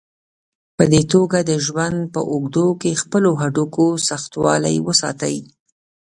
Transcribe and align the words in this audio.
په 0.77 0.83
دې 0.93 1.01
توګه 1.13 1.37
د 1.49 1.51
ژوند 1.65 1.99
په 2.13 2.21
اوږدو 2.31 2.67
کې 2.81 2.99
خپلو 3.01 3.31
هډوکو 3.41 3.85
سختوالی 4.09 4.75
وساتئ. 4.87 5.37